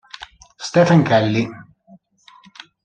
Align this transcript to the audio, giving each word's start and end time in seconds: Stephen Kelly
Stephen 0.57 1.03
Kelly 1.05 1.45